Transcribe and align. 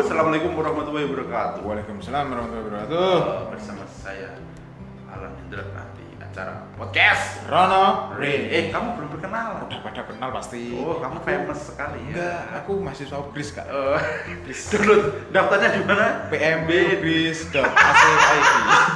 Assalamualaikum 0.00 0.56
warahmatullahi 0.56 1.12
wabarakatuh. 1.12 1.60
Waalaikumsalam 1.60 2.32
warahmatullahi 2.32 2.64
wabarakatuh. 2.72 3.12
Eh, 3.20 3.40
bersama 3.52 3.84
saya 3.84 4.32
Alan 5.12 5.36
Hendra 5.36 5.60
di 5.92 6.16
acara 6.16 6.64
podcast. 6.72 7.44
Rono 7.44 8.08
Rin, 8.16 8.48
eh 8.48 8.72
kamu 8.72 8.96
belum 8.96 9.08
berkenalan. 9.12 9.60
Udah 9.68 9.84
pada 9.84 10.00
kenal 10.08 10.32
pasti. 10.32 10.72
Oh, 10.80 11.04
kamu 11.04 11.20
famous 11.20 11.60
sekali 11.68 12.00
ya. 12.08 12.16
Enggak, 12.16 12.40
aku 12.64 12.80
mahasiswa 12.80 13.20
Ubris 13.20 13.52
kak. 13.52 13.68
Eh, 13.68 14.00
download 14.72 15.02
daftarnya 15.36 15.68
di 15.68 15.84
mana? 15.84 16.06
PMB 16.32 16.70
Ubris.ac.id 16.96 18.48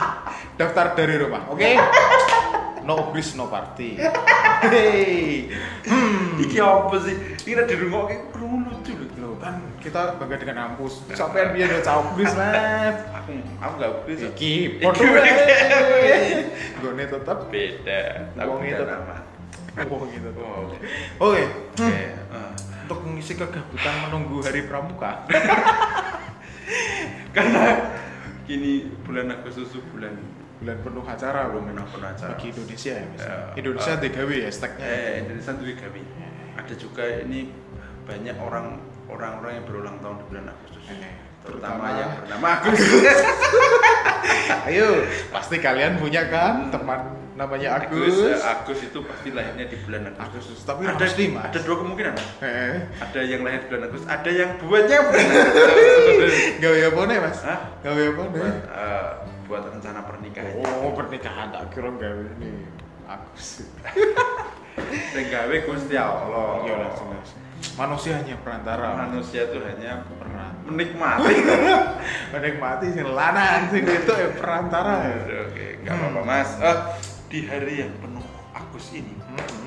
Daftar 0.65 0.97
dari 0.97 1.21
rumah, 1.21 1.53
oke? 1.53 1.69
No 2.85 3.09
Ubris, 3.09 3.33
no 3.33 3.49
party. 3.49 3.97
Hey, 4.65 5.49
Iki 6.45 6.59
apa 6.61 6.97
sih? 7.01 7.17
Kira 7.41 7.65
di 7.65 7.77
rumah 7.81 8.09
kayak 8.09 8.29
kurang 8.33 8.69
lucu 8.69 8.93
loh. 9.17 9.41
Kan 9.41 9.65
kita 9.81 10.21
bangga 10.21 10.37
dengan 10.37 10.57
kampus. 10.69 11.01
Sampai 11.17 11.49
dia 11.57 11.65
udah 11.65 11.81
caw 11.81 12.05
Ubris 12.13 12.33
lah. 12.37 12.93
Aku 13.25 13.41
aku 13.61 13.73
nggak 13.81 13.93
bisa. 14.05 14.27
Iki, 14.37 14.53
podo. 14.85 15.01
Gue 16.85 17.05
tetap 17.09 17.39
Beda. 17.49 18.03
Tapi 18.37 18.53
beda 18.69 18.85
nama. 18.85 19.17
Oh 19.89 20.07
gitu. 20.07 20.29
Oh, 20.39 20.71
oke. 20.71 20.77
Oke, 21.19 21.43
Oke. 21.75 21.83
eh. 21.83 22.15
untuk 22.85 23.01
mengisi 23.09 23.33
kegabutan 23.35 23.95
menunggu 24.07 24.45
hari 24.45 24.69
pramuka. 24.69 25.25
Karena 27.35 27.65
kini 28.45 28.93
bulan 29.03 29.33
Agustus 29.35 29.73
bulan 29.91 30.15
bulan 30.57 30.79
penuh 30.81 31.05
acara 31.05 31.41
belum 31.49 31.65
Bulan 31.67 31.87
penuh 31.87 32.09
acara. 32.09 32.31
bagi 32.31 32.47
Indonesia 32.51 32.93
ya 32.93 33.05
Mas. 33.07 33.21
Ya, 33.21 33.37
Indonesia 33.55 33.93
eh, 33.93 33.99
DKW 34.01 34.31
hashtagnya 34.43 34.85
eh 34.85 35.13
Indonesia 35.21 35.53
itu 35.53 35.75
kami. 35.77 36.01
Ada 36.55 36.75
juga 36.75 37.05
ini 37.21 37.41
banyak 38.05 38.37
orang 38.39 38.67
orang-orang 39.07 39.53
yang 39.55 39.65
berulang 39.65 39.97
tahun 39.99 40.17
di 40.17 40.25
bulan 40.27 40.45
Agustus. 40.49 40.83
Eh, 40.87 41.15
Terutama 41.43 41.77
terutama- 41.85 41.89
yang 41.95 42.11
bernama 42.19 42.49
Agus. 42.57 42.81
ayo 44.67 44.89
pasti 45.31 45.57
kalian 45.59 45.97
punya 45.97 46.25
kan 46.27 46.69
teman 46.69 47.01
namanya 47.35 47.77
Agus, 47.77 48.15
Agus, 48.15 48.17
eh, 48.31 48.39
Agus 48.41 48.79
itu 48.81 48.99
pasti 49.03 49.29
lahirnya 49.29 49.67
di 49.67 49.77
bulan 49.79 50.09
Agustus. 50.09 50.23
Agustus 50.55 50.59
tapi 50.63 50.87
ada 50.87 50.97
pasti 50.97 51.25
mas 51.29 51.45
ada 51.45 51.59
dua 51.61 51.77
kemungkinan. 51.77 52.13
Mas. 52.15 52.29
eh 52.41 52.77
Ada 52.97 53.21
yang 53.23 53.41
lahir 53.43 53.61
di 53.61 53.67
bulan 53.69 53.83
Agustus, 53.85 54.07
ada 54.07 54.31
yang 54.31 54.51
buatnya 54.57 54.99
bulan 55.03 55.27
Agustus. 55.35 56.33
gawe 56.57 56.79
apa 56.87 57.01
nih 57.03 57.19
mas 57.21 57.39
Hah? 57.43 57.61
gawe 57.83 58.03
apa 58.07 58.23
nih 58.25 58.41
eh, 58.41 59.11
buat 59.45 59.63
rencana 59.67 60.01
pernikahan. 60.03 60.53
oh 60.59 60.93
pernikahan 60.93 61.49
tak 61.51 61.69
kira 61.71 61.91
gawe 61.91 62.25
ini 62.37 62.65
Agus 63.05 63.69
Dan 65.13 65.25
gawe 65.29 65.57
Gusti 65.63 65.95
Allah. 65.95 66.65
iya 66.65 66.75
lah 66.77 66.91
jelas 66.91 67.29
manusia 67.77 68.13
hanya 68.19 68.37
perantara 68.41 69.09
Manusia 69.09 69.47
itu 69.47 69.59
hanya 69.61 70.05
pernah 70.11 70.53
menikmati. 70.65 71.35
menikmati 72.33 72.87
sing 72.91 73.07
lanang 73.07 73.69
sing 73.69 73.85
itu 73.85 74.13
ya 74.13 74.29
perantara 74.35 75.01
Oke, 75.49 75.81
nggak 75.81 75.95
apa-apa 75.95 76.21
Mas. 76.23 76.51
Eh, 76.59 76.79
di 77.29 77.39
hari 77.45 77.75
yang 77.81 77.93
penuh 77.99 78.25
Agus 78.53 78.93
ini, 78.93 79.15
Hmm. 79.25 79.64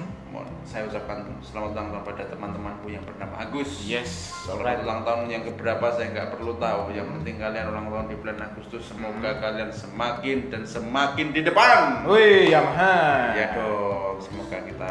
Saya 0.67 0.83
ucapkan 0.83 1.23
selamat 1.39 1.71
ulang 1.71 1.87
tahun 1.89 2.03
pada 2.03 2.23
teman-temanku 2.27 2.91
yang 2.91 2.99
bernama 3.01 3.39
Agus. 3.39 3.87
yes 3.87 4.35
Selamat 4.43 4.51
alright 4.59 4.79
ulang 4.83 5.01
tahun 5.01 5.21
yang 5.31 5.43
keberapa 5.47 5.85
saya 5.95 6.07
nggak 6.11 6.29
perlu 6.35 6.59
tahu. 6.59 6.81
Yang 6.91 7.07
penting 7.15 7.35
kalian 7.39 7.65
ulang 7.71 7.87
tahun 7.87 8.05
di 8.11 8.15
bulan 8.19 8.37
Agustus. 8.43 8.83
Semoga 8.83 9.29
Hmm. 9.31 9.39
kalian 9.39 9.71
semakin 9.71 10.37
dan 10.51 10.61
semakin 10.67 11.27
di 11.31 11.41
depan. 11.41 12.03
Wih, 12.03 12.51
Yamaha. 12.51 12.95
Ya 13.33 13.47
dong. 13.55 14.19
Semoga 14.19 14.57
kita 14.59 14.89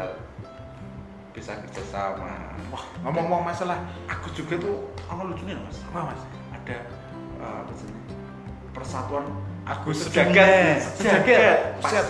bisa 1.31 1.51
kerjasama. 1.61 2.57
Wah, 2.73 2.83
ngomong-ngomong 3.05 3.45
masalah 3.45 3.77
Aku 4.09 4.33
juga 4.33 4.57
tuh 4.57 4.89
awal 5.05 5.29
lucunya 5.29 5.53
loh, 5.53 5.69
mas. 5.69 5.77
apa 5.85 5.99
mas? 6.09 6.21
Ada 6.57 6.77
eh, 7.37 7.57
apa 7.61 7.73
sih? 7.77 7.89
Persatuan 8.73 9.25
Agus 9.61 10.09
sejagat. 10.09 10.81
sejagat. 10.97 11.57
Set, 11.85 12.01
sejagat. 12.01 12.07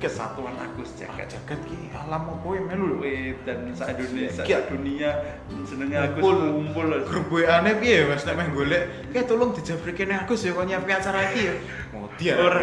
Kesatuan 0.00 0.56
Agus 0.56 0.96
Ah, 1.04 1.12
jagat. 1.20 1.36
jagat 1.36 1.60
ki 1.68 1.76
alam 1.92 2.32
apa 2.32 2.48
ya 2.56 2.62
melu 2.64 2.96
lho. 2.96 3.04
Dan 3.44 3.76
sa 3.76 3.92
Indonesia, 3.92 4.40
Sejagat. 4.40 4.72
sa 4.72 5.74
dunia 5.76 5.98
Agus 6.00 6.22
Ngumpul. 6.24 6.36
kumpul. 6.72 6.88
Grup 7.04 7.26
WA-ne 7.28 7.72
piye 7.76 8.08
Mas 8.08 8.24
nek 8.24 8.40
meh 8.40 8.48
golek? 8.56 8.82
Kayak 9.12 9.26
tolong 9.28 9.52
dijabri 9.52 9.92
kene 9.92 10.16
Agus 10.16 10.40
ya 10.40 10.56
kok 10.56 10.64
nyiapin 10.64 10.96
acara 10.96 11.20
iki 11.28 11.40
ya. 11.44 11.54
Modiar. 11.92 12.36
Ora. 12.40 12.60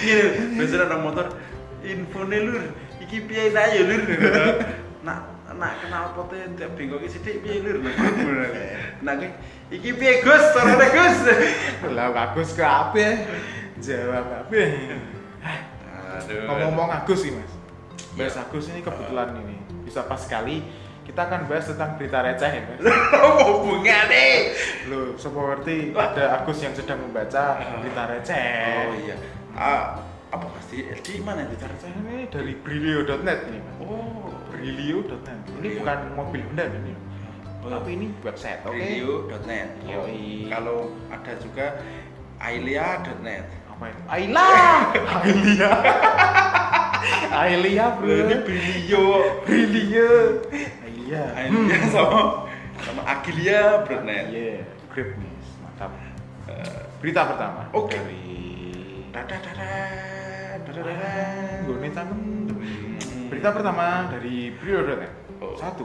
Iya, 0.00 0.24
biasanya 0.56 0.84
nang 0.88 1.00
motor 1.04 1.26
infone 1.84 2.38
lur, 2.42 2.64
iki 2.98 3.16
piye 3.28 3.52
ta 3.52 3.68
ya 3.68 3.82
lur. 3.84 4.02
Nak 5.04 5.18
nak 5.56 5.72
kenal 5.84 6.12
pote 6.16 6.36
tiap 6.56 6.72
bengkok 6.74 7.04
iki 7.04 7.08
sithik 7.12 7.36
piye 7.44 7.60
lur. 7.60 7.76
Nah, 9.04 9.14
ki, 9.20 9.28
iki 9.70 9.90
piye 9.92 10.24
Gus? 10.24 10.44
Sorone 10.56 10.88
Gus. 10.90 11.18
Lah 11.92 12.08
Agus 12.12 12.56
kabeh. 12.56 13.20
Jawab 13.76 14.48
kabeh. 14.48 15.12
Aduh. 16.24 16.44
Ngomong-ngomong 16.48 16.88
Agus 16.92 17.20
sih 17.24 17.32
Mas. 17.34 17.52
Bahas 18.16 18.34
Iya. 18.36 18.42
Agus 18.48 18.64
ini 18.72 18.80
kebetulan 18.80 19.28
ini 19.44 19.56
bisa 19.84 20.00
pas 20.08 20.20
sekali 20.20 20.64
kita 21.06 21.20
akan 21.30 21.46
bahas 21.46 21.70
tentang 21.70 21.94
berita 21.94 22.18
receh 22.24 22.50
ya 22.50 22.62
Mas. 22.66 22.80
apa 23.14 23.42
hubungannya? 23.46 24.26
Loh, 24.90 25.14
seperti 25.14 25.94
ada 25.94 26.24
Agus 26.42 26.58
yang 26.64 26.74
sedang 26.74 26.98
membaca 27.04 27.60
berita 27.78 28.02
receh. 28.10 28.50
Oh 28.90 28.94
iya. 28.98 29.16
Ah, 29.56 30.02
apa 30.34 30.46
pasti 30.52 30.82
di 30.84 31.22
mana 31.22 31.46
Berita 31.46 31.70
receh 31.70 31.88
ini 31.94 32.26
dari 32.26 32.52
brilio.net 32.58 33.38
ini, 33.48 33.58
Mas. 33.62 33.76
Oh, 33.86 34.34
Brilio.net. 34.50 35.40
Ini 35.60 35.68
bukan 35.78 35.98
mobil 36.16 36.40
Honda 36.48 36.64
ini. 36.70 36.92
Oh. 37.62 37.68
Tapi 37.70 37.90
ini 37.98 38.06
website, 38.22 38.62
oke? 38.62 38.74
radio.net. 38.74 39.68
Yoi. 39.84 40.46
Kalau 40.50 40.90
ada 41.10 41.32
juga 41.38 41.66
ailia.net. 42.38 43.46
Apa 43.76 43.92
itu? 43.92 44.02
Aila. 44.08 44.48
Ailia. 45.20 45.70
Ailia, 47.44 47.86
bro. 48.00 48.08
Ini 48.08 48.36
Brilio. 48.40 49.04
Brilio. 49.44 50.12
Ailia. 50.80 51.24
Ailia 51.36 51.76
sama 51.92 52.48
sama 52.80 53.02
agilia.net. 53.04 54.32
Iya, 54.32 54.64
grip 54.88 55.12
nih, 55.20 55.32
mantap. 55.60 55.92
Eh, 56.48 56.80
berita 57.04 57.28
pertama. 57.28 57.68
Oke. 57.76 58.00
Dari 58.00 58.24
dadah 59.12 59.38
dadah. 59.44 60.56
Gue 61.68 61.88
tangan. 61.92 62.20
Berita 63.28 63.48
pertama 63.52 64.08
dari 64.08 64.56
Brilio.net. 64.56 65.12
Oh. 65.44 65.52
Satu. 65.60 65.84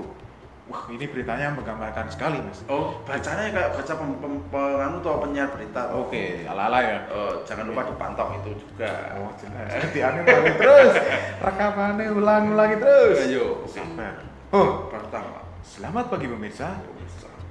Wah, 0.70 0.86
ini 0.94 1.10
beritanya 1.10 1.52
menggambarkan 1.58 2.06
sekali, 2.08 2.38
Mas. 2.38 2.62
Oh, 2.70 3.02
bacanya 3.04 3.50
kayak 3.50 3.74
baca 3.76 3.94
pem, 3.98 4.10
pem, 4.22 4.34
penganu 4.54 4.98
atau 5.02 5.20
penyiar 5.20 5.50
berita. 5.52 5.90
Oke, 5.92 6.46
ala-ala 6.46 6.80
ya. 6.80 7.00
Eh, 7.10 7.34
jangan 7.50 7.66
lupa 7.68 7.90
dipantau 7.90 8.30
itu 8.40 8.56
juga. 8.62 9.18
Oh, 9.18 9.34
jelas. 9.42 9.68
Aneh 10.08 10.22
lagi 10.24 10.52
terus. 10.56 10.94
Rekamannya 11.42 12.06
ulang-ulangi 12.14 12.78
terus. 12.78 13.18
Ayo, 13.26 13.66
oke. 13.66 13.74
Sabar. 13.74 14.16
Oh, 14.54 14.88
Pertama. 14.88 15.42
selamat 15.66 16.06
pagi 16.14 16.28
pemirsa. 16.30 16.78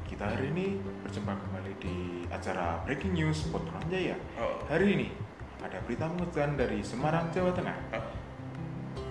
Kita 0.07 0.37
hari 0.37 0.53
ini 0.53 0.77
berjumpa 1.03 1.33
kembali 1.33 1.73
di 1.81 1.97
acara 2.29 2.79
Breaking 2.85 3.17
News 3.17 3.49
Podcast 3.49 3.89
Jaya. 3.89 4.17
Oh. 4.37 4.61
Hari 4.69 4.87
ini 4.87 5.09
ada 5.61 5.81
berita 5.85 6.09
mengejutkan 6.09 6.57
dari 6.57 6.81
Semarang, 6.85 7.29
Jawa 7.33 7.53
Tengah. 7.53 7.77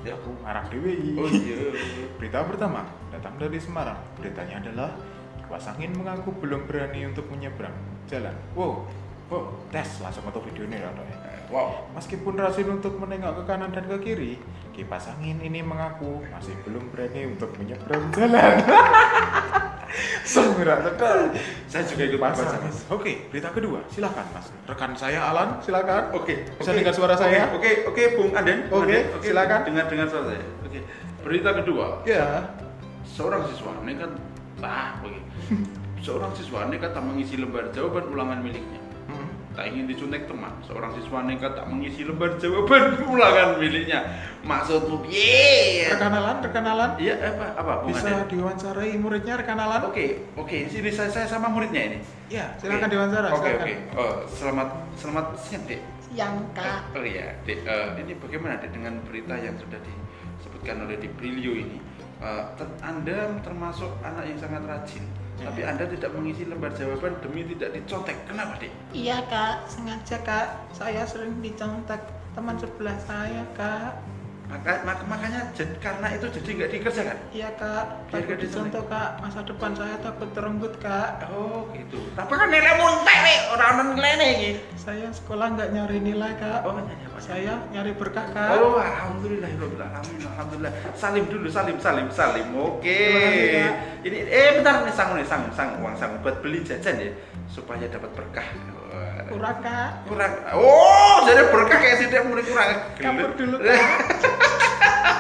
Ya. 0.04 0.16
Aku 0.16 0.32
ngarang 0.44 0.68
dewi. 0.72 1.20
Oh 1.20 1.28
iya. 1.28 1.76
Berita 2.18 2.48
pertama 2.48 2.88
datang 3.12 3.36
dari 3.36 3.60
Semarang. 3.60 4.00
Beritanya 4.16 4.64
adalah 4.64 4.96
kipas 5.38 5.66
angin 5.74 5.92
mengaku 5.98 6.30
belum 6.40 6.70
berani 6.70 7.10
untuk 7.10 7.26
menyeberang 7.34 7.74
jalan. 8.06 8.34
Wow, 8.54 8.86
wow, 9.34 9.50
tes 9.74 9.98
langsung 9.98 10.24
foto 10.30 10.40
video 10.46 10.70
ini 10.70 10.78
ya. 10.78 10.94
Wow. 11.50 11.90
Meskipun 11.98 12.38
rajin 12.38 12.70
untuk 12.70 13.02
menengok 13.02 13.42
ke 13.42 13.44
kanan 13.50 13.74
dan 13.74 13.90
ke 13.90 13.98
kiri, 14.06 14.38
kipas 14.78 15.09
angin 15.09 15.42
ini 15.42 15.66
mengaku 15.66 16.22
masih 16.30 16.54
belum 16.62 16.94
berani 16.94 17.34
untuk 17.34 17.50
menyeberang 17.58 18.06
jalan. 18.14 18.53
Semerak 20.24 20.86
tekan. 20.86 21.34
Saya 21.66 21.84
juga 21.86 22.03
ikut 22.06 22.22
Pasang. 22.22 22.46
baca, 22.46 22.66
Mas. 22.66 22.78
Oke, 22.90 23.30
berita 23.34 23.50
kedua, 23.50 23.80
silakan 23.90 24.26
Mas. 24.34 24.47
Rekan 24.70 24.91
saya 24.94 25.20
Alan, 25.22 25.62
silakan. 25.62 26.14
Oke, 26.14 26.46
Bisa 26.58 26.72
dengar 26.74 26.94
suara 26.94 27.14
Oke, 27.18 27.24
saya? 27.26 27.41
Oke, 27.53 27.72
oke, 27.90 28.03
Bung 28.18 28.32
Anden. 28.38 28.70
Bung 28.70 28.86
Oke, 28.86 29.00
silakan. 29.22 29.59
Dengar 29.66 29.86
dengar 29.90 30.08
suara 30.09 30.26
saya. 30.34 30.44
Oke. 30.66 30.80
Berita 31.26 31.50
kedua. 31.58 32.02
Ya. 32.06 32.53
Seorang 33.06 33.44
siswa 33.50 33.74
nekat 33.84 34.12
ah, 34.64 34.97
oke. 35.02 35.20
Seorang 36.06 36.32
siswa 36.38 36.70
nekat 36.70 36.92
tak 36.96 37.03
mengisi 37.03 37.35
lembar 37.35 37.70
jawaban 37.76 38.08
ulangan 38.14 38.40
miliknya. 38.40 38.80
Tak 39.49 39.66
ingin 39.66 39.90
dicontek 39.90 40.23
teman, 40.23 40.53
seorang 40.63 40.93
siswa 40.93 41.25
nekat 41.25 41.51
tak 41.51 41.66
mengisi 41.67 42.05
lembar 42.05 42.37
jawaban 42.37 42.96
ulangan 43.11 43.57
miliknya. 43.57 44.05
Maksudmu 44.40 45.03
piye? 45.03 45.90
Rekan 45.90 46.13
Alan, 46.13 46.37
rekan 46.40 46.63
Alan. 46.63 46.91
Iya, 46.96 47.17
apa 47.19 47.57
apa 47.57 47.73
Bung 47.84 47.91
Bisa 47.91 48.07
Anden? 48.07 48.29
diwawancarai 48.29 48.93
muridnya 48.96 49.35
rekan 49.35 49.59
Alan? 49.59 49.81
Oke, 49.84 50.31
oke. 50.37 50.69
Sini 50.69 50.87
saya, 50.90 51.11
saya 51.11 51.28
sama 51.28 51.49
muridnya 51.49 51.91
ini. 51.91 51.99
Ya, 52.29 52.55
silakan 52.55 52.87
Oke. 52.87 52.93
diwawancara. 52.93 53.28
Oke, 53.29 53.49
silakan. 53.51 53.59
oke. 53.59 53.73
Oh, 53.97 54.13
selamat 54.29 54.69
selamat 54.96 55.25
siang, 55.35 55.63
Dek. 55.66 55.81
yang 56.09 56.34
kak 56.53 56.90
Oh 56.93 57.05
iya, 57.05 57.37
Dek, 57.46 57.61
eh, 57.61 57.87
ini 58.01 58.17
bagaimana 58.17 58.57
Dek 58.57 58.73
dengan 58.73 58.97
berita 59.05 59.37
yang 59.37 59.53
sudah 59.57 59.78
disebutkan 59.78 60.81
oleh 60.81 60.97
di 60.97 61.05
Brilio 61.05 61.53
ini? 61.53 61.78
Eh, 62.17 62.43
ter- 62.55 62.79
anda 62.81 63.29
termasuk 63.41 63.91
anak 64.01 64.25
yang 64.25 64.37
sangat 64.37 64.63
rajin 64.63 65.03
Tapi 65.40 65.62
Anda 65.64 65.88
tidak 65.88 66.12
mengisi 66.12 66.44
lembar 66.44 66.76
jawaban 66.76 67.16
demi 67.24 67.47
tidak 67.56 67.72
dicontek. 67.76 68.18
Kenapa, 68.28 68.59
Dik? 68.59 68.72
Iya 68.91 69.24
kak, 69.32 69.72
sengaja 69.72 70.18
kak. 70.22 70.47
Saya 70.76 71.08
sering 71.08 71.40
dicontek 71.40 72.02
teman 72.36 72.59
sebelah 72.59 72.97
saya 73.08 73.44
kak. 73.56 74.00
Maka, 74.49 74.81
maka 74.81 75.05
makanya 75.05 75.41
jad- 75.53 75.78
karena 75.78 76.09
itu 76.09 76.25
jadi 76.41 76.49
nggak 76.57 76.72
dikerjakan. 76.73 77.17
Iya 77.29 77.49
kak, 77.53 77.85
Biar 78.09 78.22
gak 78.25 78.40
dicontoh 78.41 78.84
kak. 78.90 79.09
Masa 79.22 79.46
depan 79.46 79.78
saya 79.78 79.93
takut 80.01 80.29
terenggut 80.34 80.73
kak. 80.81 81.29
Oh, 81.29 81.69
gitu. 81.78 82.01
Tapi 82.17 82.34
kan 82.34 82.49
nilai 82.49 82.73
muntek 82.81 83.17
nih, 83.22 83.37
orang 83.53 83.93
nilai 83.93 84.13
nih. 84.17 84.57
Saya 84.73 85.13
sekolah 85.13 85.53
nggak 85.53 85.69
nyari 85.69 86.01
nilai 86.01 86.34
kak. 86.41 86.66
Oh, 86.66 86.73
nyanyi 86.81 87.05
apa? 87.05 87.19
Saya 87.22 87.61
nyari 87.69 87.93
berkah 87.93 88.25
kak. 88.34 88.57
Oh, 88.57 88.81
alhamdulillah, 88.81 89.49
alamin, 89.53 90.17
alhamdulillah. 90.34 90.73
Salim 90.97 91.29
dulu, 91.29 91.46
salim, 91.46 91.78
salim, 91.78 92.09
salim. 92.09 92.49
Oke. 92.57 93.05
Kak. 93.53 94.01
Ini, 94.01 94.17
eh 94.34 94.49
bentar 94.57 94.81
nih 94.81 94.93
sang 94.97 95.13
nih, 95.13 95.29
sang, 95.29 95.46
sang, 95.53 95.78
uang 95.78 95.93
sang 95.93 96.17
buat 96.25 96.41
beli 96.41 96.66
jajan 96.66 96.97
ya, 96.97 97.13
supaya 97.46 97.85
dapat 97.85 98.09
berkah. 98.17 98.49
Kurang 99.29 99.61
kak. 99.61 100.09
kurang. 100.09 100.34
Oh, 100.57 101.22
jadi 101.22 101.53
berkah 101.53 101.78
kayak 101.78 102.01
tidak 102.01 102.25
mulai 102.25 102.41
kurang. 102.41 102.69
Kabur 102.97 103.29
dulu 103.37 103.61
kak. 103.61 103.78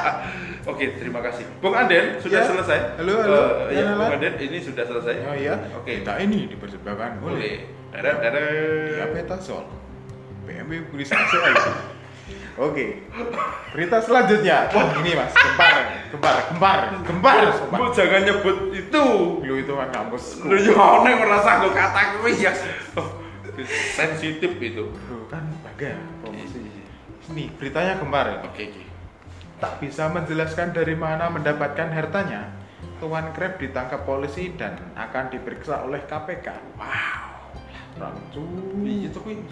Oke, 0.71 0.85
terima 0.99 1.19
kasih. 1.19 1.45
Bung 1.59 1.73
Anden 1.73 2.19
sudah 2.21 2.41
Ya. 2.41 2.47
selesai. 2.47 2.79
Halo, 3.01 3.13
halo. 3.23 3.41
Eh, 3.69 3.79
ya, 3.79 3.95
Bung. 3.95 4.11
Anden 4.13 4.33
ini 4.37 4.57
sudah 4.59 4.83
selesai. 4.85 5.15
Oh 5.25 5.35
iya. 5.35 5.55
Oke. 5.73 6.03
Kita 6.03 6.19
ini 6.21 6.45
dipersembahkan 6.47 7.23
oleh 7.23 7.65
dadah. 7.89 8.17
Ya 8.95 9.05
Petasol. 9.11 9.65
BMW 10.45 10.85
Purisase 10.89 11.37
Oke. 12.59 13.07
Berita 13.71 14.03
selanjutnya. 14.03 14.67
Wah, 14.75 14.91
ini 14.99 15.15
Mas, 15.15 15.31
gempar. 15.31 15.75
Gempar, 16.11 16.35
gempar, 16.51 16.77
gempar. 17.07 17.37
Bu 17.71 17.87
jangan 17.95 18.21
nyebut 18.27 18.75
itu. 18.75 19.05
Lu 19.39 19.55
itu 19.55 19.71
kan 19.71 19.87
kampus. 19.95 20.43
Lu 20.43 20.59
yo 20.59 20.75
ana 20.75 21.07
ngerasa 21.07 21.63
gue 21.63 21.71
kata 21.71 22.01
kuwi 22.19 22.35
ya. 22.35 22.51
Oh, 22.99 23.23
sensitif 23.95 24.59
itu. 24.59 24.91
Bro, 24.91 25.31
kan 25.31 25.47
baga 25.63 25.95
promosi. 26.19 26.67
Ini 27.31 27.47
beritanya 27.55 27.95
gempar. 27.95 28.43
Oke, 28.43 28.67
oke. 28.67 28.83
Tak 29.59 29.83
bisa 29.83 30.07
menjelaskan 30.07 30.71
dari 30.71 30.95
mana 30.95 31.27
mendapatkan 31.27 31.91
hartanya. 31.91 32.47
Tuan 33.03 33.35
Krep 33.35 33.59
ditangkap 33.59 34.07
polisi 34.07 34.55
dan 34.55 34.79
akan 34.95 35.31
diperiksa 35.31 35.83
oleh 35.83 35.99
KPK. 36.07 36.47
Wow. 36.79 37.27
Rancu. 37.99 38.43
Iya 38.87 39.11
tuh 39.11 39.19
kuwi. 39.23 39.35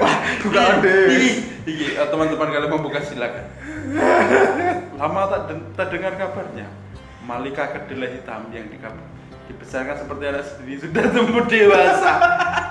Wah, 0.00 0.16
buka 0.44 0.60
ade. 0.78 0.96
Iki, 1.64 1.96
teman-teman 1.98 2.48
kalian 2.52 2.70
membuka 2.70 3.00
silakan. 3.00 3.48
Lama 5.00 5.22
tak, 5.32 5.56
tak 5.74 5.88
dengar 5.90 6.12
kabarnya. 6.20 6.68
Malika 7.24 7.72
kedelai 7.74 8.20
hitam 8.20 8.52
yang 8.52 8.68
dikab- 8.70 9.02
dibesarkan 9.46 9.96
seperti 9.96 10.24
anak 10.26 10.44
sendiri 10.44 10.78
sudah 10.82 11.04
tumbuh 11.10 11.44
dewasa. 11.46 12.12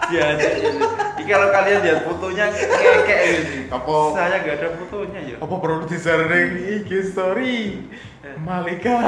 Ya, 0.05 0.37
ini 0.37 1.25
kalau 1.25 1.49
kalian 1.49 1.81
lihat 1.81 2.05
fotonya 2.05 2.45
kayak 2.53 3.25
ini. 3.25 3.57
Apa- 3.73 4.13
Saya 4.13 4.37
nggak 4.37 4.55
ada 4.61 4.69
fotonya 4.77 5.19
ya. 5.25 5.35
Apa 5.41 5.55
perlu 5.57 5.81
disaring 5.89 6.61
IG 6.61 7.09
story? 7.09 7.89
Malika. 8.37 9.01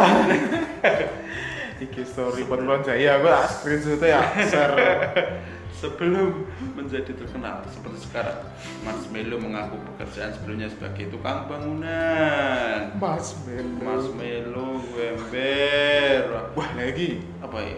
IG 1.85 1.95
story 2.01 2.49
Petlon 2.49 2.81
Jaya, 2.81 3.21
aku 3.21 3.29
tak 3.29 3.45
screenshot 3.53 4.01
ya, 4.01 4.25
share. 4.49 4.73
Sebelum 5.77 6.49
menjadi 6.73 7.13
terkenal 7.13 7.61
seperti 7.69 8.09
sekarang, 8.09 8.41
Mas 8.81 9.05
Melo 9.13 9.37
mengaku 9.37 9.77
pekerjaan 9.93 10.33
sebelumnya 10.33 10.73
sebagai 10.73 11.13
tukang 11.13 11.45
bangunan. 11.45 12.97
Mas 12.97 13.37
Melo. 13.45 13.77
Mas 13.85 14.05
Melo, 14.17 14.81
Wember. 14.97 16.49
Wah 16.57 16.69
lagi 16.73 17.21
Apa 17.45 17.61
ya? 17.61 17.77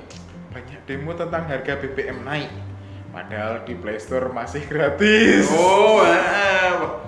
banyak 0.50 0.82
demo 0.88 1.12
tentang 1.14 1.46
harga 1.46 1.76
BBM 1.76 2.24
naik. 2.24 2.50
Padahal 3.12 3.68
di 3.68 3.76
Play 3.76 4.00
Store 4.00 4.32
masih 4.32 4.64
gratis. 4.66 5.52
Oh, 5.52 6.00
ah, 6.00 7.04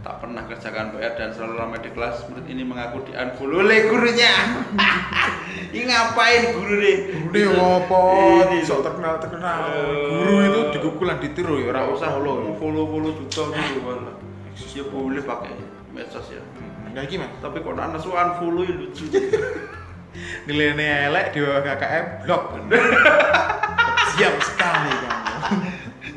tak 0.00 0.14
pernah 0.22 0.46
kerjakan 0.46 0.94
PR 0.94 1.12
dan 1.18 1.34
selalu 1.34 1.54
ramai 1.58 1.82
di 1.82 1.90
kelas. 1.90 2.22
Murid 2.30 2.46
ini 2.46 2.62
mengaku 2.62 3.02
di 3.08 3.12
unfollow 3.18 3.66
oleh 3.66 3.90
gurunya. 3.90 4.32
ini 5.74 5.84
ngapain 5.86 6.42
guru 6.56 6.74
nih? 6.80 6.96
Ini 7.30 7.40
ngopo? 7.54 8.00
Ini 8.48 8.64
Sok 8.64 8.80
terkenal 8.84 9.20
terkenal. 9.20 9.58
Eh. 9.74 10.08
Guru 10.10 10.34
itu 10.44 10.60
digugulan 10.78 11.18
ditiru 11.20 11.60
ya, 11.60 11.70
Ora 11.70 11.84
orang 11.84 11.94
usah 11.94 12.08
follow. 12.16 12.36
follow 12.56 12.84
follow 12.88 13.10
juta 13.14 13.42
dulu 13.52 13.80
malah. 13.84 14.16
Ya 14.74 14.84
boleh 14.86 15.22
pakai 15.22 15.54
medsos 15.94 16.26
ya. 16.30 16.42
Nah, 16.94 17.04
gimana? 17.06 17.30
Tapi 17.38 17.62
kalau 17.62 17.78
anak 17.78 18.00
su 18.02 18.10
unfollow 18.10 18.64
ya 18.66 18.74
lucu. 18.74 19.04
Nilainya 20.48 21.12
elek 21.12 21.36
di 21.36 21.38
bawah 21.44 21.62
KKM 21.62 22.04
blok. 22.26 22.42
Siap 24.16 24.34
sekali 24.42 24.90
kamu. 24.90 25.34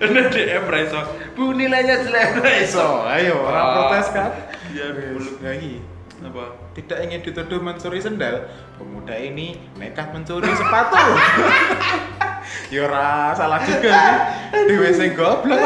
Ada 0.02 0.22
DM 0.34 0.64
Raiso. 0.66 1.02
Bu 1.38 1.54
nilainya 1.54 2.02
jelek 2.02 2.42
Raiso. 2.42 2.82
So, 2.82 3.06
ayo 3.06 3.46
orang 3.46 3.68
protes 3.78 4.08
kan? 4.10 4.32
Ya, 4.74 4.90
boleh. 4.90 5.36
lagi. 5.44 5.74
Apa? 6.22 6.46
Tidak 6.72 6.98
ingin 7.02 7.22
dituduh 7.22 7.58
mencuri 7.58 7.98
sendal, 7.98 8.46
pemuda 8.76 9.14
ini 9.14 9.58
nekat 9.74 10.10
mencuri 10.12 10.48
sepatu. 10.48 10.98
ya 12.74 12.86
ora 12.86 13.34
salah 13.34 13.60
juga 13.62 13.98
sih. 14.54 14.68
Dewe 14.68 14.90
sing 14.92 15.12
goblok. 15.14 15.58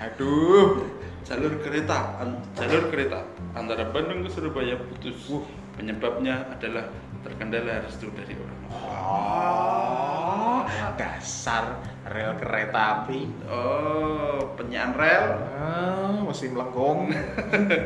Aduh. 0.00 0.88
jalur 1.22 1.62
kereta 1.62 2.18
an- 2.18 2.42
jalur 2.58 2.90
kereta 2.90 3.22
antara 3.54 3.86
Bandung 3.86 4.26
ke 4.26 4.30
Surabaya 4.30 4.74
putus 4.74 5.30
penyebabnya 5.78 6.42
adalah 6.50 6.90
terkendala 7.22 7.86
restu 7.86 8.10
dari 8.10 8.34
orang 8.34 8.58
Oh, 8.90 10.66
dasar 10.98 11.78
rel 12.04 12.34
kereta 12.34 13.06
api. 13.06 13.30
oh 13.46 14.42
penyiaran 14.58 14.90
rel 14.92 15.26
Ah, 15.54 16.18
mesin 16.30 16.50
melengkung. 16.50 17.10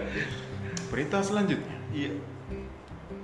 Berita 0.91 1.19
selanjutnya. 1.21 1.75
iya 1.91 2.13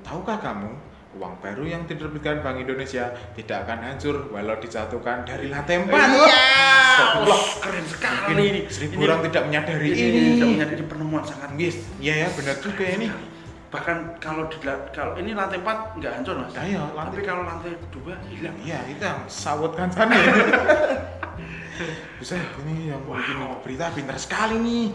Tahukah 0.01 0.37
kamu, 0.37 0.71
uang 1.15 1.39
baru 1.39 1.65
yang 1.65 1.83
diterbitkan 1.85 2.41
Bank 2.41 2.59
Indonesia 2.59 3.09
tidak 3.33 3.63
akan 3.63 3.79
hancur 3.85 4.27
walau 4.29 4.57
dijatuhkan 4.57 5.23
dari 5.23 5.47
lantai 5.47 5.79
empat? 5.79 5.95
Iya. 5.95 6.27
Astagfirullah. 6.91 7.31
Wah, 7.31 7.45
keren 7.61 7.87
sekali 7.87 8.19
Mungkin 8.27 8.37
ini 8.43 8.61
seribu 8.67 8.95
Ini- 8.97 9.07
orang 9.07 9.21
tidak 9.23 9.43
menyadari 9.47 9.89
ini, 9.89 10.01
ini. 10.01 10.09
ini 10.11 10.31
tidak 10.35 10.51
menyadari 10.51 10.85
penemuan 10.85 11.23
sangat 11.23 11.51
Yes, 11.55 11.77
iya 11.99 12.15
ya 12.19 12.29
benar 12.33 12.57
juga 12.59 12.85
ini. 12.87 13.07
bahkan 13.71 13.97
kalau 14.19 14.51
di 14.51 14.59
kalau 14.91 15.15
ini 15.15 15.31
lantai 15.31 15.63
4 15.63 15.95
nggak 15.95 16.13
hancur 16.13 16.35
mas 16.37 16.51
Nah, 16.51 16.67
iya, 16.67 16.83
lantai- 16.91 17.15
tapi 17.15 17.23
kalau 17.23 17.43
lantai 17.45 17.71
2 17.87 18.19
hilang 18.27 18.57
Iya, 18.59 18.79
itu 18.85 18.99
yang 19.01 19.21
sawut 19.25 19.73
kan 19.73 19.87
sana. 19.89 20.11
Bisa, 22.19 22.37
ini 22.61 22.91
yang 22.91 23.01
bikin 23.01 23.39
Wow. 23.39 23.63
berita 23.63 23.89
pintar 23.91 24.19
sekali 24.19 24.59
nih. 24.59 24.87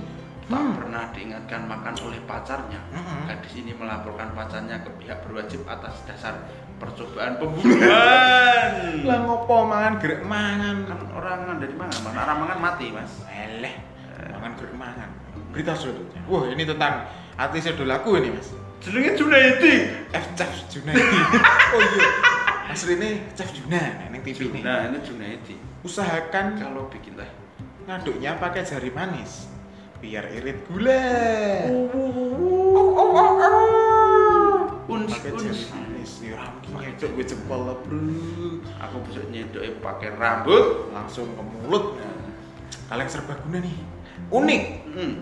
Tak 0.46 0.54
Hmm. 0.56 0.78
pernah 0.78 1.10
diingatkan 1.10 1.66
makan 1.66 1.94
oleh 2.02 2.22
pacarnya 2.22 2.78
Mm-mm. 2.88 3.26
gadis 3.26 3.54
ini 3.56 3.74
melaporkan 3.74 4.30
pacarnya 4.32 4.78
ke 4.80 4.94
pihak 4.96 5.20
berwajib 5.22 5.66
atas 5.66 6.06
dasar 6.06 6.38
percobaan 6.76 7.42
pembunuhan 7.42 8.72
Lah 9.08 9.18
ngopo 9.22 9.66
mangan 9.66 9.98
gerek 9.98 10.22
mangan. 10.22 10.86
kan 10.86 11.00
orang 11.12 11.40
kan 11.44 11.58
dari 11.58 11.74
mana 11.74 11.94
mana 12.00 12.18
orang 12.22 12.38
mangan 12.40 12.60
mati 12.62 12.86
mas 12.90 13.26
Eleh, 13.26 13.74
mangan 14.32 14.54
gerek 14.56 14.76
mangan. 14.76 15.10
Berita 15.50 15.72
selanjutnya. 15.72 16.22
Wah, 16.26 16.46
ini 16.46 16.64
tentang 16.64 17.08
artis 17.34 17.64
idolaku 17.66 18.20
ini, 18.20 18.30
Mas. 18.30 18.52
jenenge 18.80 19.16
Junaidi 19.16 19.74
F 20.12 20.26
Chef 20.36 20.52
Junaidi. 20.70 21.20
oh 21.74 21.82
iya. 21.82 22.08
Asli 22.68 22.94
ini 22.94 23.10
Chef 23.32 23.50
Juna, 23.50 23.82
neng 24.06 24.20
TV 24.20 24.46
ini. 24.46 24.60
nah 24.60 24.86
ini 24.86 25.00
Junaidi 25.00 25.56
Usahakan 25.82 26.60
kalau 26.60 26.86
bikin 26.86 27.16
teh 27.16 27.30
ngaduknya 27.86 28.36
pakai 28.36 28.62
jari 28.62 28.90
manis 28.90 29.48
biar 30.06 30.30
irit 30.38 30.62
gula. 30.70 31.02
uns 34.86 35.18
uns 35.18 35.62
ngeduk 36.70 37.10
gue 37.18 37.26
jempol 37.26 37.66
lah, 37.66 37.78
Bro. 37.82 38.62
aku 38.78 38.96
bisa 39.10 39.26
nyedoknya 39.34 39.74
pakai 39.82 40.14
rambut 40.14 40.94
Langsung 40.94 41.26
ke 41.34 41.42
mulut. 41.42 41.98
Kaleng 42.86 43.10
serbaguna 43.10 43.66
nih. 43.66 43.78
Unik. 44.30 44.64
hmm. 44.94 45.14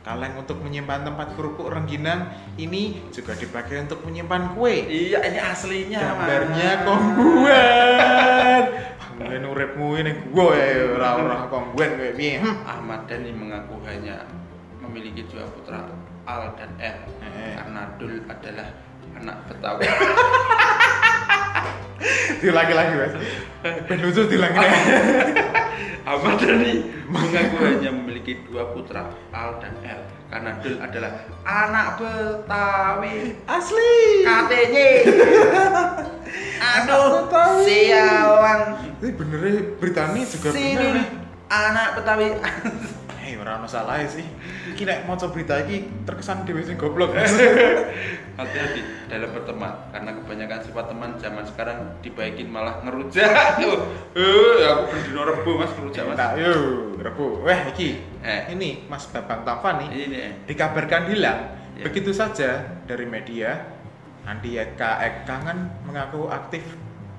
Kaleng 0.00 0.40
untuk 0.40 0.56
menyimpan 0.64 1.04
tempat 1.04 1.36
kerupuk 1.36 1.68
rengginang 1.68 2.32
ini 2.56 3.04
juga 3.12 3.36
dipakai 3.36 3.84
untuk 3.84 4.00
menyimpan 4.08 4.56
kue. 4.56 4.88
iya 4.88 5.20
ini 5.20 5.36
aslinya 5.36 6.00
Gambarnya 6.00 6.70
kongguan. 6.88 8.62
Mungkin 9.20 9.42
uripmu 9.46 9.86
ini 10.00 10.12
gua 10.32 10.56
ya 10.56 10.96
ora-ora 10.96 11.44
kongguan 11.52 11.90
kayak 12.00 12.14
piye. 12.16 12.40
Hmm. 12.40 12.56
Ahmad 12.64 13.04
Dhani 13.04 13.30
mengaku 13.36 13.76
hanya 13.84 14.24
memiliki 14.80 15.28
dua 15.28 15.44
putra 15.44 15.92
Al 16.24 16.56
dan 16.56 16.72
R 16.80 16.96
Eh. 17.20 17.52
karena 17.54 17.82
Dul 18.00 18.24
adalah 18.24 18.68
anak 19.14 19.36
Betawi 19.44 19.84
Diulangi 22.40 22.72
lagi 22.72 22.92
mas. 22.96 23.14
Ben 23.88 23.98
lucu 24.00 24.24
diulangi 24.24 24.56
lagi. 24.56 24.80
Ahmad 26.10 26.42
Dhani 26.42 26.90
mengaku 27.06 27.56
hanya 27.62 27.94
memiliki 27.94 28.42
dua 28.50 28.74
putra, 28.74 29.14
Al 29.30 29.62
dan 29.62 29.78
El. 29.86 30.02
Karena 30.26 30.58
Dul 30.58 30.74
adalah 30.82 31.12
anak 31.46 31.86
Betawi. 32.02 33.38
Asli. 33.46 34.26
KTJ. 34.26 34.76
Aduh, 36.74 37.30
Betawi. 37.30 37.62
sialan. 37.62 38.60
Ini 38.98 39.08
bener 39.14 39.42
Britani 39.78 40.26
juga 40.26 40.50
Sini 40.50 40.74
bener. 40.82 41.06
anak 41.46 41.88
Betawi. 42.02 42.26
Hei, 43.30 43.38
ora 43.38 43.62
ono 43.62 43.70
salah 43.70 44.02
sih. 44.10 44.26
Iki 44.74 44.82
nek 44.82 45.06
maca 45.06 45.30
berita 45.30 45.62
iki 45.62 45.86
terkesan 46.02 46.42
dhewe 46.42 46.66
sing 46.66 46.74
goblok. 46.74 47.14
Hati-hati 48.42 48.82
dalam 49.06 49.30
berteman, 49.30 49.70
karena 49.94 50.18
kebanyakan 50.18 50.58
sifat 50.66 50.90
teman 50.90 51.14
zaman 51.14 51.46
sekarang 51.46 51.78
dibaikin 52.02 52.50
malah 52.50 52.82
ngerujak. 52.82 53.30
Eh, 54.18 54.66
aku 54.66 54.82
berdino 54.90 55.22
rebo 55.22 55.62
mas 55.62 55.70
ngerujak 55.78 56.10
mas. 56.10 56.18
Nah, 56.18 56.34
yo, 56.34 56.50
rebu. 56.98 57.46
Weh, 57.46 57.70
iki. 57.70 58.02
Eh. 58.26 58.50
Ini 58.50 58.90
Mas 58.90 59.06
Babang 59.06 59.46
Tavan 59.46 59.86
nih 59.86 60.10
Ini 60.10 60.18
eh. 60.18 60.32
dikabarkan 60.50 61.14
hilang. 61.14 61.54
Ya. 61.78 61.86
Begitu 61.86 62.10
saja 62.10 62.82
dari 62.90 63.06
media. 63.06 63.78
Andi 64.26 64.58
Eka 64.58 65.06
Ek 65.06 65.22
kangen 65.22 65.70
mengaku 65.86 66.26
aktif 66.26 66.66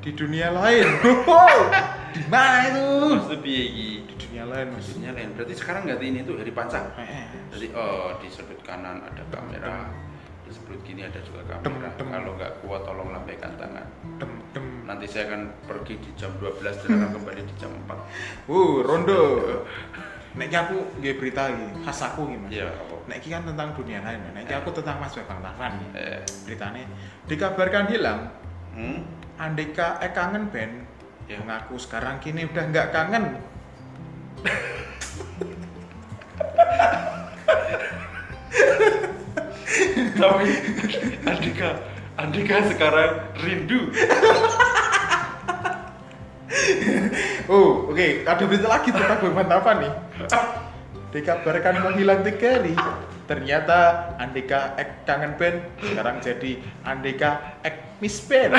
di 0.04 0.12
dunia 0.12 0.52
lain. 0.52 0.92
di 2.12 2.22
mana 2.28 2.68
itu? 2.68 2.88
Maksudnya 3.16 3.40
piye 3.44 3.64
iki? 3.68 3.90
Di 4.08 4.14
dunia 4.16 4.44
lain. 4.48 4.68
Maksudnya 4.76 5.12
lain. 5.16 5.30
Berarti 5.36 5.54
sekarang 5.58 5.84
ganti 5.88 6.06
ini 6.08 6.20
tuh 6.24 6.36
hari 6.38 6.52
panca. 6.52 6.80
Eh, 6.96 7.04
eh. 7.04 7.26
Jadi 7.56 7.68
oh 7.76 8.16
di 8.20 8.28
sudut 8.28 8.60
kanan 8.64 9.04
ada 9.04 9.24
kamera, 9.32 9.90
di 10.44 10.52
sebelah 10.52 10.80
kiri 10.84 11.02
ada 11.08 11.20
juga 11.24 11.42
kamera. 11.48 11.66
Dem, 11.66 11.76
dem. 11.98 12.08
Kalau 12.12 12.32
nggak 12.38 12.52
kuat 12.64 12.82
tolong 12.84 13.10
lambaikan 13.16 13.52
tangan. 13.56 13.86
Dem 14.20 14.32
dem. 14.52 14.68
Nanti 14.86 15.06
saya 15.08 15.32
akan 15.32 15.42
pergi 15.66 15.94
di 16.04 16.12
jam 16.20 16.32
12 16.40 16.62
dan 16.62 16.90
akan 17.00 17.10
kembali 17.16 17.42
di 17.48 17.56
jam 17.60 17.72
4. 17.88 18.52
Uh, 18.52 18.84
rondo. 18.84 19.22
Nek 20.32 20.48
aku 20.48 20.96
nggih 21.04 21.20
berita 21.20 21.52
iki, 21.52 21.84
khas 21.84 22.08
aku 22.08 22.24
iki, 22.32 22.40
Mas. 22.40 22.52
Iya, 22.56 22.72
apa? 22.72 22.96
Nek 23.04 23.20
iki 23.20 23.36
kan 23.36 23.44
tentang 23.44 23.76
dunia 23.76 24.00
lain. 24.00 24.20
Nek 24.32 24.48
iki 24.48 24.56
aku 24.56 24.72
tentang 24.72 25.04
Mas 25.04 25.12
nih. 25.12 25.28
Eh, 25.92 26.24
Beritanya 26.48 26.88
dikabarkan 27.28 27.88
hilang 27.92 28.32
hmm? 28.76 29.00
Andika 29.40 29.98
eh 30.04 30.12
kangen 30.14 30.52
Ben 30.52 30.86
Ya. 31.32 31.40
mengaku 31.40 31.80
sekarang 31.80 32.20
kini 32.20 32.44
udah 32.44 32.64
nggak 32.68 32.92
kangen 32.92 33.40
Tapi 40.12 40.50
Andika, 41.24 41.70
Andika 42.20 42.58
sekarang 42.68 43.12
rindu. 43.40 43.96
oh 47.48 47.88
oke 47.88 48.28
ada 48.28 48.44
berita 48.44 48.68
lagi 48.68 48.92
tentang 48.92 49.24
Babang 49.24 49.48
Tavan 49.48 49.78
nih 49.88 49.94
dikabarkan 51.16 51.76
menghilang 51.80 52.28
tiga 52.28 52.60
hari 52.60 52.76
ternyata 53.24 54.12
Andika 54.20 54.76
ek 54.76 55.08
kangen 55.08 55.40
Ben 55.40 55.64
sekarang 55.80 56.20
jadi 56.20 56.60
Andika 56.84 57.56
ek 57.64 58.04
Miss 58.04 58.20
Ben 58.28 58.52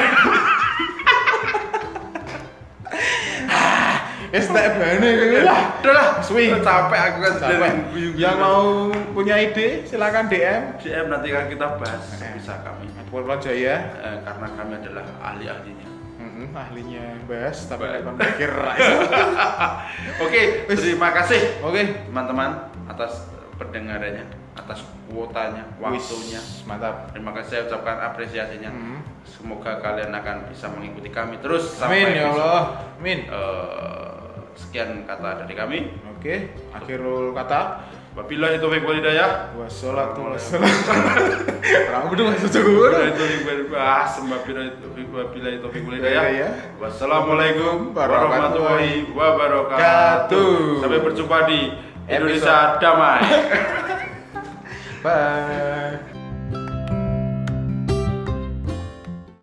es 4.32 4.46
tak 4.46 4.64
bane 4.74 5.08
lah 5.40 5.60
Udah 5.78 5.92
lah, 5.92 6.08
Swing. 6.18 6.56
capek 6.58 7.00
aku 7.06 7.18
kan 7.20 7.34
Capek. 7.38 7.72
yang 8.14 8.36
mau 8.36 8.88
punya 9.12 9.36
ide 9.36 9.84
silakan 9.84 10.26
DM 10.26 10.60
DM 10.78 11.06
nanti 11.06 11.28
kan 11.28 11.44
kita 11.46 11.66
bahas 11.76 12.02
Eh. 12.16 12.32
bisa 12.32 12.56
kami. 12.60 12.88
Polron 13.06 13.36
Jaya 13.36 13.76
Eh, 13.94 14.18
karena 14.22 14.46
kami 14.50 14.72
adalah 14.74 15.04
ahli-ahlinya. 15.22 15.88
Mm-mm, 16.16 16.48
ahlinya 16.50 17.18
bahas 17.22 17.66
tapi 17.66 17.84
akan 17.84 18.16
pikir 18.16 18.50
Oke, 20.24 20.42
Wis. 20.64 20.80
terima 20.80 21.12
kasih 21.12 21.60
oke 21.60 21.82
teman-teman 22.06 22.50
atas 22.86 23.26
pendengarannya, 23.54 24.26
atas 24.54 24.80
kuotanya, 25.06 25.66
waktunya. 25.76 26.40
Wis, 26.40 26.64
mantap 26.64 27.10
Terima 27.10 27.30
kasih 27.32 27.48
saya 27.50 27.62
ucapkan 27.66 27.96
apresiasinya. 28.02 28.70
Mm. 28.70 28.98
Semoga 29.24 29.76
kalian 29.78 30.08
akan 30.10 30.36
bisa 30.48 30.66
mengikuti 30.68 31.08
kami 31.08 31.36
terus 31.38 31.76
amin 31.78 32.06
ya 32.12 32.30
Allah 32.30 32.62
amin 32.96 33.26
Eh, 33.26 34.11
sekian 34.56 35.04
kata 35.08 35.44
dari 35.44 35.54
kami. 35.56 35.78
oke 36.06 36.34
akhirul 36.76 37.32
kata 37.34 37.88
Wabillahi 38.12 38.60
taufiq 38.60 38.84
wal 38.84 39.00
hidayah. 39.00 39.56
wassalatu 39.56 40.20
wassalam 40.28 40.68
Ramu 41.96 42.12
dong 42.12 42.36
masuk 42.36 42.52
cukur 42.52 42.92
Wabillahi 42.92 44.76
taufiq 44.84 45.08
wal 45.08 45.24
hidayah. 45.32 45.64
Wal 45.64 45.96
hidayah. 45.96 46.22
Hidayah. 46.28 46.50
Wassalamualaikum 46.76 47.96
warahmatullahi 47.96 49.08
wabarakatuh. 49.16 50.36
Wabarakatuh. 50.36 50.84
Sampai 50.84 51.00
berjumpa 51.00 51.38
di 51.48 51.60
Indonesia 52.04 52.76
damai. 52.76 53.24
bye 55.02 56.11